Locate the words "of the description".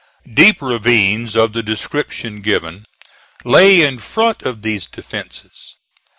1.35-2.41